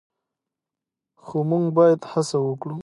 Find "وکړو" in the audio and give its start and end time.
2.45-2.77